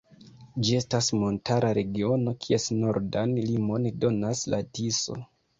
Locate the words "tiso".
4.79-5.21